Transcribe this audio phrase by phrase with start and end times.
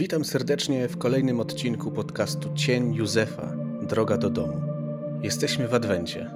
[0.00, 4.60] Witam serdecznie w kolejnym odcinku podcastu Cień Józefa Droga do domu.
[5.22, 6.30] Jesteśmy w Adwencie.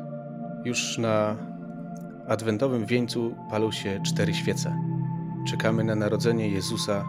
[0.64, 1.36] Już na
[2.28, 4.76] adwentowym wieńcu palą się cztery świece.
[5.48, 7.04] Czekamy na narodzenie Jezusa,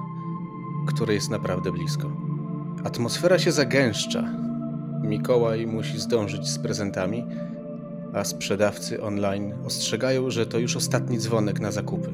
[0.87, 2.11] które jest naprawdę blisko.
[2.83, 4.23] Atmosfera się zagęszcza.
[5.03, 7.25] Mikołaj musi zdążyć z prezentami,
[8.13, 12.13] a sprzedawcy online ostrzegają, że to już ostatni dzwonek na zakupy.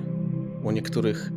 [0.63, 1.31] U niektórych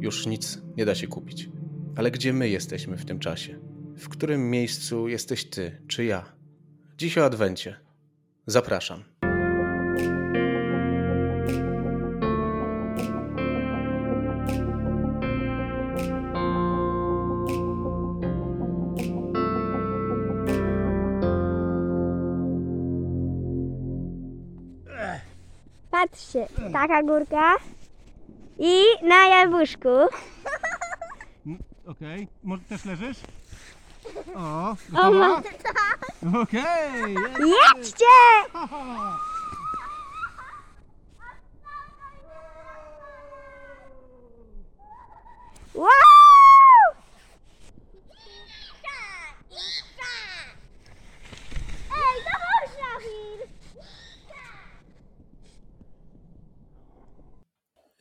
[0.00, 1.61] już nic nie da się kupić.
[1.96, 3.58] Ale gdzie my jesteśmy w tym czasie?
[3.96, 6.24] W którym miejscu jesteś ty czy ja?
[6.98, 7.76] Dziś o Adwencie.
[8.46, 9.04] Zapraszam.
[25.90, 27.56] Patrzcie, taka górka
[28.58, 29.88] i na jabłuszku.
[31.86, 33.16] Okej, może też leżysz?
[34.36, 35.42] O, gotowa?
[36.42, 37.14] Okej!
[37.74, 38.04] Jedźcie!
[45.74, 45.88] Wow!
[51.90, 52.22] Ej!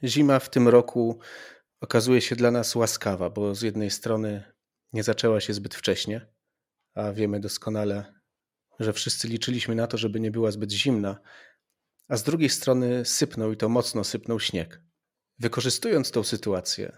[0.03, 1.19] Zima w tym roku
[1.81, 4.43] okazuje się dla nas łaskawa, bo z jednej strony
[4.93, 6.27] nie zaczęła się zbyt wcześnie,
[6.93, 8.13] a wiemy doskonale,
[8.79, 11.19] że wszyscy liczyliśmy na to, żeby nie była zbyt zimna,
[12.07, 14.81] a z drugiej strony sypnął i to mocno sypnął śnieg.
[15.39, 16.97] Wykorzystując tą sytuację,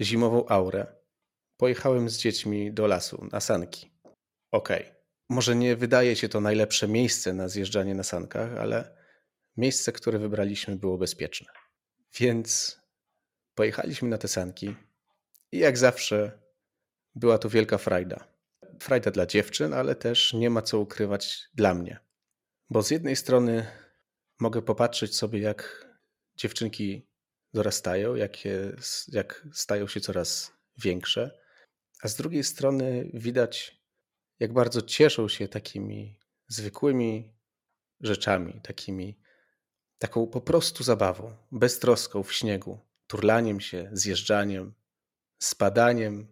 [0.00, 0.86] zimową aurę,
[1.56, 3.92] pojechałem z dziećmi do lasu na sanki.
[4.50, 4.92] Okej,
[5.28, 8.96] może nie wydaje się to najlepsze miejsce na zjeżdżanie na sankach, ale
[9.56, 11.52] miejsce, które wybraliśmy, było bezpieczne.
[12.18, 12.81] Więc
[13.54, 14.76] pojechaliśmy na te sanki
[15.52, 16.38] i jak zawsze
[17.14, 18.28] była to wielka frajda.
[18.80, 21.98] Frajda dla dziewczyn, ale też nie ma co ukrywać dla mnie.
[22.70, 23.66] Bo z jednej strony
[24.40, 25.88] mogę popatrzeć sobie, jak
[26.36, 27.06] dziewczynki
[27.54, 28.76] dorastają, jak, je,
[29.08, 31.40] jak stają się coraz większe,
[32.02, 33.82] a z drugiej strony widać,
[34.38, 36.18] jak bardzo cieszą się takimi
[36.48, 37.34] zwykłymi
[38.00, 39.18] rzeczami, takimi
[39.98, 42.78] taką po prostu zabawą, beztroską w śniegu,
[43.12, 44.72] turlaniem się, zjeżdżaniem,
[45.38, 46.26] spadaniem.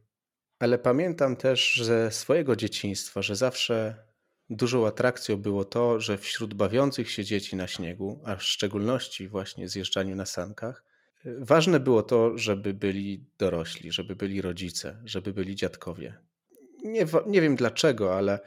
[0.59, 4.05] Ale pamiętam też ze swojego dzieciństwa, że zawsze
[4.51, 9.69] dużą atrakcją było to, że wśród bawiących się dzieci na śniegu, a w szczególności właśnie
[9.69, 10.85] zjeżdżaniu na sankach,
[11.25, 16.19] ważne było to, żeby byli dorośli, żeby byli rodzice, żeby byli dziadkowie.
[16.85, 18.41] Nie, nie wiem dlaczego, ale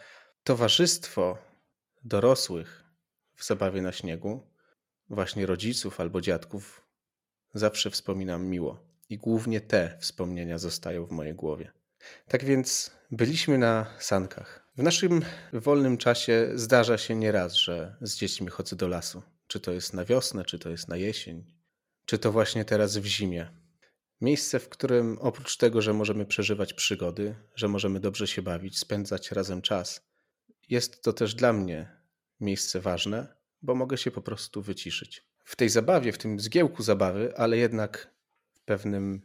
[0.43, 1.37] towarzystwo
[2.03, 2.83] dorosłych
[3.35, 4.47] w zabawie na śniegu
[5.09, 6.82] właśnie rodziców albo dziadków
[7.53, 11.71] zawsze wspominam miło i głównie te wspomnienia zostają w mojej głowie.
[12.27, 14.69] Tak więc byliśmy na sankach.
[14.77, 15.21] W naszym
[15.53, 19.21] wolnym czasie zdarza się nieraz, że z dziećmi chodzę do lasu.
[19.47, 21.45] Czy to jest na wiosnę, czy to jest na jesień,
[22.05, 23.51] czy to właśnie teraz w zimie.
[24.21, 29.31] Miejsce, w którym oprócz tego, że możemy przeżywać przygody, że możemy dobrze się bawić, spędzać
[29.31, 30.01] razem czas,
[30.69, 31.97] jest to też dla mnie
[32.39, 35.32] miejsce ważne, bo mogę się po prostu wyciszyć.
[35.43, 38.13] W tej zabawie, w tym zgiełku zabawy, ale jednak
[38.53, 39.21] w pewnym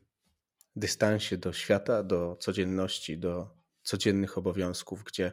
[0.76, 5.32] dystansie do świata, do codzienności, do codziennych obowiązków, gdzie,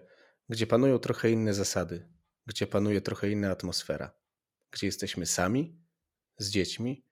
[0.50, 2.08] gdzie panują trochę inne zasady,
[2.46, 4.12] gdzie panuje trochę inna atmosfera,
[4.72, 5.78] gdzie jesteśmy sami
[6.38, 7.06] z dziećmi,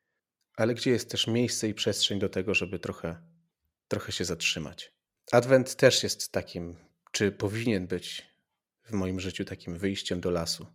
[0.55, 3.21] ale gdzie jest też miejsce i przestrzeń do tego, żeby trochę,
[3.87, 4.93] trochę się zatrzymać.
[5.31, 6.75] Adwent też jest takim,
[7.11, 8.33] czy powinien być
[8.83, 10.67] w moim życiu takim wyjściem do lasu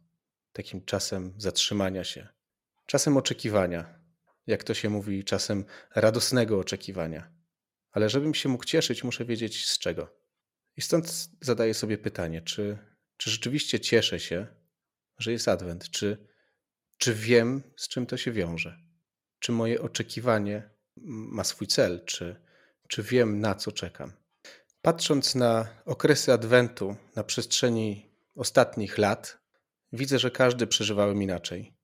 [0.52, 2.28] takim czasem zatrzymania się,
[2.88, 4.00] czasem oczekiwania,
[4.46, 7.32] jak to się mówi, czasem radosnego oczekiwania.
[7.90, 10.18] Ale żebym się mógł cieszyć, muszę wiedzieć z czego.
[10.76, 12.78] I stąd zadaję sobie pytanie, czy,
[13.16, 14.46] czy rzeczywiście cieszę się,
[15.18, 16.28] że jest Adwent, czy,
[16.98, 18.78] czy wiem, z czym to się wiąże,
[19.38, 20.70] czy moje oczekiwanie
[21.06, 22.36] ma swój cel, czy,
[22.88, 24.12] czy wiem, na co czekam.
[24.82, 29.38] Patrząc na okresy Adwentu na przestrzeni ostatnich lat,
[29.92, 31.77] Widzę, że każdy przeżywałem inaczej.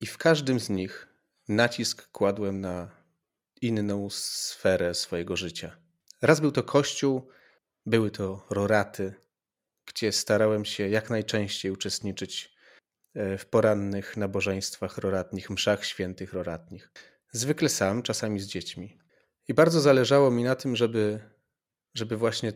[0.00, 1.08] I w każdym z nich
[1.48, 2.90] nacisk kładłem na
[3.60, 5.76] inną sferę swojego życia.
[6.22, 7.28] Raz był to kościół,
[7.86, 9.14] były to roraty,
[9.86, 12.54] gdzie starałem się jak najczęściej uczestniczyć
[13.14, 16.90] e, w porannych nabożeństwach roratnich, mszach świętych roratnich.
[17.32, 18.98] Zwykle sam, czasami z dziećmi.
[19.48, 21.20] I bardzo zależało mi na tym, żeby,
[21.94, 22.52] żeby właśnie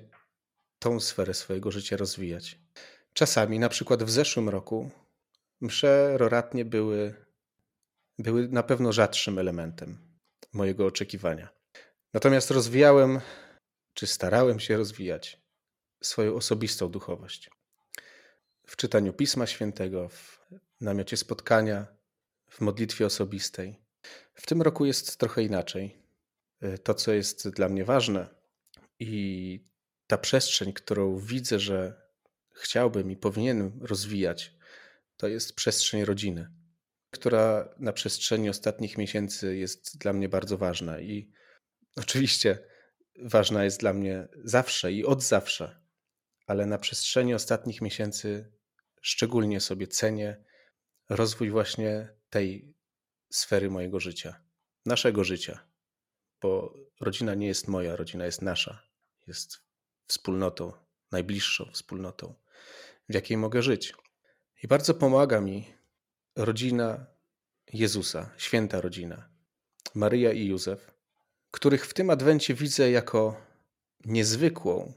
[0.79, 2.59] tą sferę swojego życia rozwijać.
[3.13, 4.91] Czasami, na przykład w zeszłym roku,
[5.61, 7.24] msze roratnie były,
[8.19, 9.99] były na pewno rzadszym elementem
[10.53, 11.49] mojego oczekiwania.
[12.13, 13.21] Natomiast rozwijałem,
[13.95, 15.41] czy starałem się rozwijać
[16.03, 17.51] swoją osobistą duchowość.
[18.67, 20.49] W czytaniu Pisma Świętego, w
[20.81, 21.87] namiocie spotkania,
[22.51, 23.81] w modlitwie osobistej.
[24.35, 25.99] W tym roku jest trochę inaczej.
[26.63, 28.29] Y, to, co jest dla mnie ważne
[28.99, 29.61] i
[30.07, 32.03] ta przestrzeń, którą widzę, że
[32.53, 34.55] chciałbym i powinienem rozwijać,
[35.17, 36.51] to jest przestrzeń rodziny,
[37.15, 41.01] która na przestrzeni ostatnich miesięcy jest dla mnie bardzo ważna.
[41.01, 41.31] I
[41.97, 42.59] oczywiście
[43.23, 45.81] ważna jest dla mnie zawsze i od zawsze,
[46.47, 48.53] ale na przestrzeni ostatnich miesięcy
[49.01, 50.45] szczególnie sobie cenię
[51.09, 52.75] rozwój właśnie tej
[53.31, 54.45] sfery mojego życia,
[54.87, 55.69] naszego życia,
[56.43, 58.83] bo rodzina nie jest moja, rodzina jest nasza,
[59.27, 59.61] jest
[60.07, 60.73] wspólnotą,
[61.13, 62.35] najbliższą wspólnotą,
[63.09, 63.95] w jakiej mogę żyć.
[64.63, 65.75] I bardzo pomaga mi
[66.37, 67.07] rodzina
[67.73, 69.29] Jezusa, święta rodzina,
[69.95, 70.95] Maryja i Józef,
[71.51, 73.37] których w tym adwencie widzę jako
[74.05, 74.93] niezwykłą,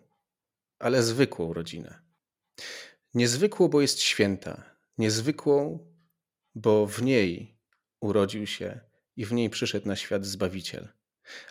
[0.80, 2.02] ale zwykłą rodzinę.
[3.14, 4.64] Niezwykłą, bo jest święta,
[4.98, 5.80] niezwykłą,
[6.56, 7.58] bo w niej
[8.00, 8.80] urodził się
[9.16, 10.88] i w niej przyszedł na świat Zbawiciel,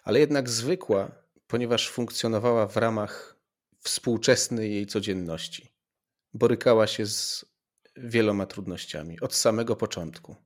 [0.03, 1.11] ale jednak zwykła,
[1.47, 3.37] ponieważ funkcjonowała w ramach
[3.81, 5.69] współczesnej jej codzienności.
[6.35, 7.45] Borykała się z
[7.97, 10.37] wieloma trudnościami od samego początku.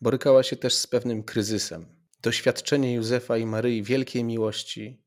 [0.00, 1.86] Borykała się też z pewnym kryzysem.
[2.22, 5.02] Doświadczenie Józefa i Maryi wielkiej miłości,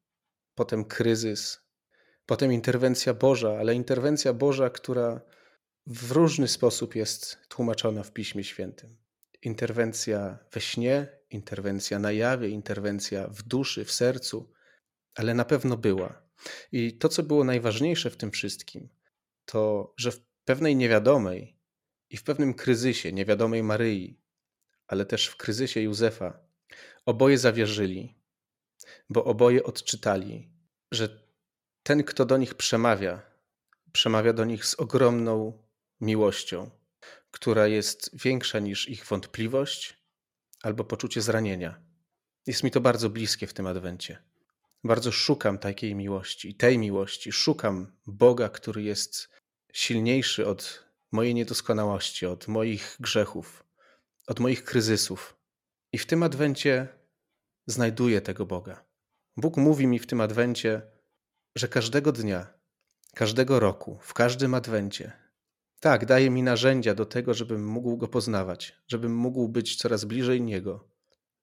[0.55, 1.59] potem kryzys,
[2.25, 5.21] potem interwencja Boża, ale interwencja Boża, która
[5.87, 8.97] w różny sposób jest tłumaczona w Piśmie Świętym.
[9.41, 14.51] Interwencja we śnie, interwencja na jawie, interwencja w duszy, w sercu,
[15.15, 16.21] ale na pewno była.
[16.71, 18.89] I to, co było najważniejsze w tym wszystkim,
[19.45, 21.54] to, że w pewnej niewiadomej
[22.09, 24.19] i w pewnym kryzysie niewiadomej Maryi,
[24.87, 26.39] ale też w kryzysie Józefa,
[27.05, 28.15] oboje zawierzyli,
[29.09, 30.49] bo oboje odczytali,
[30.91, 31.25] że
[31.83, 33.21] ten, kto do nich przemawia,
[33.91, 35.63] przemawia do nich z ogromną
[36.01, 36.69] miłością,
[37.31, 39.97] która jest większa niż ich wątpliwość
[40.61, 41.81] albo poczucie zranienia.
[42.47, 44.23] Jest mi to bardzo bliskie w tym adwencie.
[44.83, 47.31] Bardzo szukam takiej miłości i tej miłości.
[47.31, 49.29] Szukam Boga, który jest
[49.73, 50.84] silniejszy od
[51.15, 53.65] mojej niedoskonałości, od moich grzechów,
[54.27, 55.37] od moich kryzysów.
[55.93, 56.87] I w tym adwencie
[57.67, 58.85] znajduję tego Boga.
[59.37, 60.81] Bóg mówi mi w tym adwencie,
[61.55, 62.47] że każdego dnia,
[63.13, 65.25] każdego roku, w każdym adwencie
[65.79, 70.41] tak, daje mi narzędzia do tego, żebym mógł go poznawać, żebym mógł być coraz bliżej
[70.41, 70.87] Niego,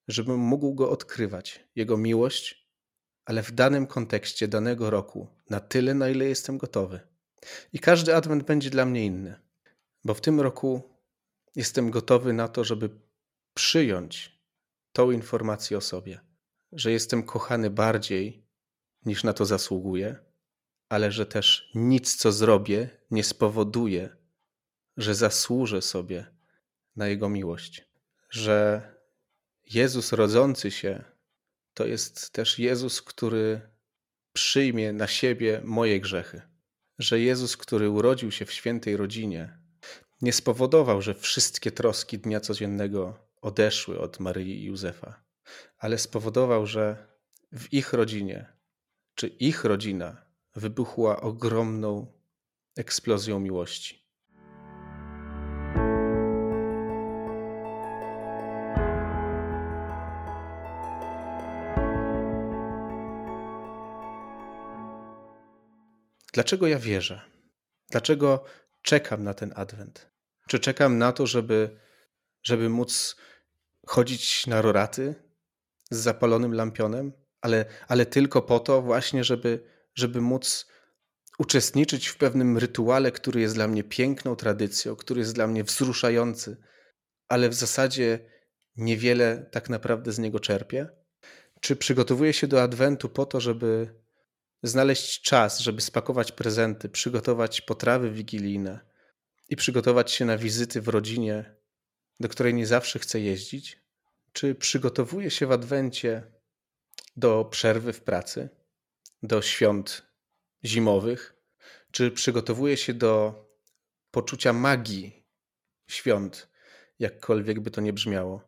[0.09, 2.69] żebym mógł go odkrywać, Jego miłość,
[3.25, 7.01] ale w danym kontekście danego roku, na tyle, na ile jestem gotowy.
[7.73, 9.41] I każdy adwent będzie dla mnie inny,
[10.05, 10.97] bo w tym roku
[11.57, 12.91] jestem gotowy na to, żeby
[13.55, 14.43] przyjąć
[14.93, 16.21] tą informację o sobie,
[16.73, 18.47] że jestem kochany bardziej
[19.07, 20.17] niż na to zasługuję,
[20.89, 24.17] ale że też nic, co zrobię, nie spowoduje,
[24.97, 26.27] że zasłużę sobie
[26.97, 27.89] na Jego miłość,
[28.31, 28.83] że
[29.65, 31.05] Jezus rodzący się
[31.75, 33.61] to jest też Jezus, który
[34.33, 36.43] przyjmie na siebie moje grzechy,
[36.99, 39.62] że Jezus, który urodził się w świętej rodzinie,
[40.23, 45.25] nie spowodował, że wszystkie troski dnia codziennego odeszły od Maryi i Józefa,
[45.79, 47.07] ale spowodował, że
[47.53, 48.47] w ich rodzinie,
[49.15, 50.25] czy ich rodzina
[50.55, 52.13] wybuchła ogromną
[52.77, 54.03] eksplozją miłości.
[66.33, 67.21] Dlaczego ja wierzę?
[67.91, 68.45] Dlaczego
[68.83, 70.12] czekam na ten adwent?
[70.53, 71.77] Czy czekam na to, żeby,
[72.43, 73.17] żeby móc
[73.87, 75.15] chodzić na roraty
[75.91, 80.67] z zapalonym lampionem, ale, ale tylko po to właśnie, żeby, żeby móc
[81.39, 86.57] uczestniczyć w pewnym rytuale, który jest dla mnie piękną tradycją, który jest dla mnie wzruszający,
[87.29, 88.19] ale w zasadzie
[88.77, 90.89] niewiele tak naprawdę z niego czerpię?
[91.61, 93.95] Czy przygotowuję się do adwentu po to, żeby
[94.63, 98.92] znaleźć czas, żeby spakować prezenty, przygotować potrawy wigilijne
[99.53, 101.55] i przygotować się na wizyty w rodzinie,
[102.21, 103.79] do której nie zawsze chcę jeździć?
[104.33, 106.23] Czy przygotowuję się w adwencie
[107.17, 108.49] do przerwy w pracy,
[109.23, 110.07] do świąt
[110.65, 111.37] zimowych?
[111.91, 113.45] Czy przygotowuję się do
[114.11, 115.27] poczucia magii
[115.87, 116.49] świąt,
[116.99, 118.43] jakkolwiek by to nie brzmiało?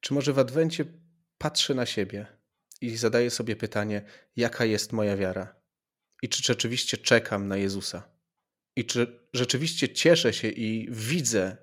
[0.00, 0.84] Czy może w adwencie
[1.38, 2.38] patrzę na siebie?
[2.80, 4.02] i zadaję sobie pytanie,
[4.36, 5.56] jaka jest moja wiara
[6.22, 8.17] i czy rzeczywiście czekam na Jezusa.
[8.78, 11.56] I czy rzeczywiście cieszę się i widzę,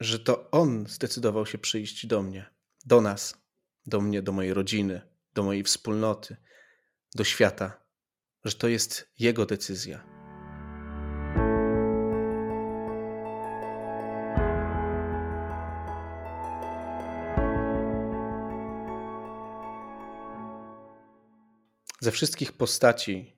[0.00, 2.46] że to On zdecydował się przyjść do mnie,
[2.86, 3.42] do nas,
[3.86, 5.00] do mnie, do mojej rodziny,
[5.34, 6.36] do mojej wspólnoty,
[7.14, 7.84] do świata,
[8.44, 10.04] że to jest Jego decyzja.
[22.00, 23.36] Ze wszystkich postaci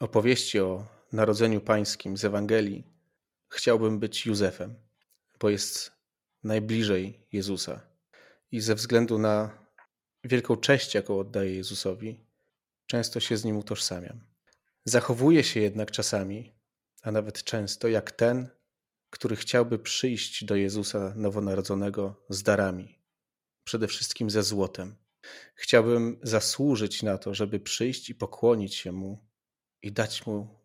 [0.00, 2.84] opowieści o Narodzeniu Pańskim z Ewangelii
[3.48, 4.74] chciałbym być Józefem,
[5.40, 5.92] bo jest
[6.44, 7.80] najbliżej Jezusa.
[8.52, 9.58] I ze względu na
[10.24, 12.26] wielką cześć, jaką oddaję Jezusowi,
[12.86, 14.20] często się z nim utożsamiam.
[14.84, 16.52] Zachowuję się jednak czasami,
[17.02, 18.48] a nawet często, jak ten,
[19.10, 22.98] który chciałby przyjść do Jezusa nowonarodzonego z darami,
[23.64, 24.96] przede wszystkim ze złotem.
[25.54, 29.28] Chciałbym zasłużyć na to, żeby przyjść i pokłonić się mu
[29.82, 30.63] i dać mu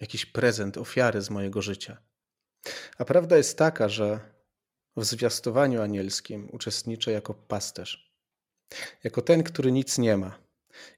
[0.00, 2.02] jakiś prezent, ofiarę z mojego życia.
[2.98, 4.20] A prawda jest taka, że
[4.96, 8.12] w zwiastowaniu anielskim uczestniczę jako pasterz,
[9.04, 10.38] jako ten, który nic nie ma.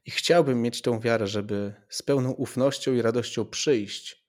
[0.06, 4.28] I chciałbym mieć tą wiarę, żeby z pełną ufnością i radością przyjść,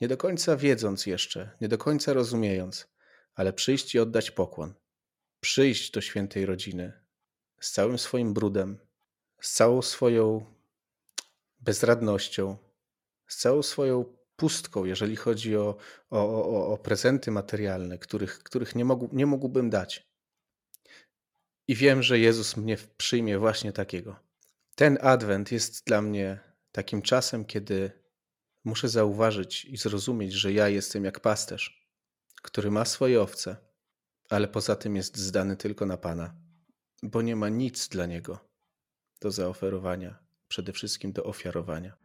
[0.00, 2.88] nie do końca wiedząc jeszcze, nie do końca rozumiejąc,
[3.34, 4.74] ale przyjść i oddać pokłon.
[5.40, 6.92] Przyjść do świętej rodziny
[7.60, 8.78] z całym swoim brudem,
[9.40, 10.46] z całą swoją
[11.60, 12.56] bezradnością,
[13.32, 14.04] z całą swoją
[14.36, 15.76] pustką, jeżeli chodzi o,
[16.10, 20.08] o, o, o prezenty materialne, których, których nie, mógł, nie mógłbym dać.
[21.68, 24.16] I wiem, że Jezus mnie przyjmie właśnie takiego.
[24.74, 26.40] Ten adwent jest dla mnie
[26.72, 27.90] takim czasem, kiedy
[28.64, 31.88] muszę zauważyć i zrozumieć, że ja jestem jak pasterz,
[32.42, 33.56] który ma swoje owce,
[34.30, 36.34] ale poza tym jest zdany tylko na Pana,
[37.02, 38.38] bo nie ma nic dla niego
[39.20, 42.01] do zaoferowania, przede wszystkim do ofiarowania.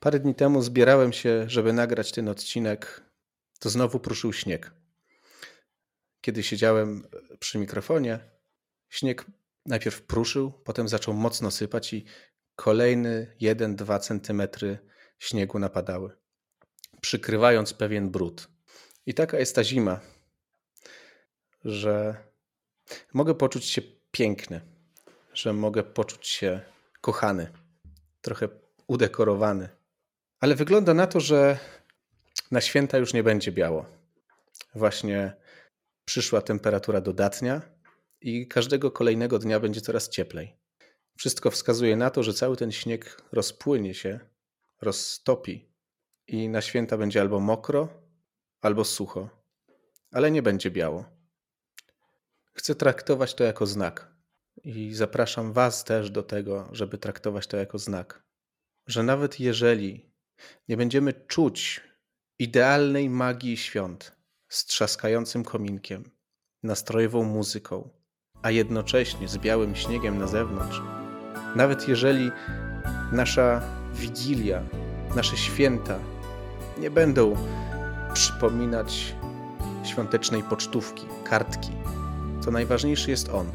[0.00, 3.02] Parę dni temu zbierałem się, żeby nagrać ten odcinek,
[3.58, 4.72] to znowu pruszył śnieg.
[6.20, 7.06] Kiedy siedziałem
[7.38, 8.20] przy mikrofonie,
[8.88, 9.24] śnieg
[9.66, 12.04] najpierw pruszył, potem zaczął mocno sypać i
[12.56, 14.78] kolejny 1-2 centymetry
[15.18, 16.16] śniegu napadały,
[17.00, 18.48] przykrywając pewien brud.
[19.06, 20.00] I taka jest ta zima,
[21.64, 22.16] że
[23.14, 24.60] mogę poczuć się piękny,
[25.34, 26.60] że mogę poczuć się
[27.00, 27.52] kochany,
[28.20, 28.48] trochę
[28.86, 29.77] udekorowany.
[30.40, 31.58] Ale wygląda na to, że
[32.50, 33.86] na święta już nie będzie biało.
[34.74, 35.36] Właśnie
[36.04, 37.62] przyszła temperatura dodatnia
[38.20, 40.56] i każdego kolejnego dnia będzie coraz cieplej.
[41.16, 44.20] Wszystko wskazuje na to, że cały ten śnieg rozpłynie się,
[44.80, 45.68] roztopi
[46.26, 47.88] i na święta będzie albo mokro,
[48.60, 49.28] albo sucho,
[50.12, 51.04] ale nie będzie biało.
[52.52, 54.14] Chcę traktować to jako znak
[54.64, 58.22] i zapraszam Was też do tego, żeby traktować to jako znak,
[58.86, 60.08] że nawet jeżeli
[60.68, 61.80] nie będziemy czuć
[62.38, 64.12] idealnej magii świąt
[64.48, 66.10] z trzaskającym kominkiem,
[66.62, 67.88] nastrojową muzyką,
[68.42, 70.80] a jednocześnie z białym śniegiem na zewnątrz.
[71.56, 72.30] Nawet jeżeli
[73.12, 73.62] nasza
[73.94, 74.62] wigilia,
[75.16, 75.98] nasze święta
[76.78, 77.36] nie będą
[78.14, 79.14] przypominać
[79.84, 81.70] świątecznej pocztówki, kartki,
[82.44, 83.52] to najważniejszy jest On,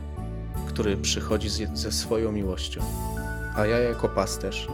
[0.68, 2.82] który przychodzi ze swoją miłością,
[3.56, 4.68] a ja jako pasterz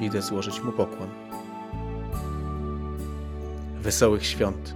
[0.00, 1.25] idę złożyć Mu pokłon.
[3.86, 4.74] Wesołych świąt!